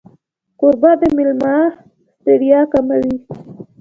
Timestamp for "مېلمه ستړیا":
1.17-2.61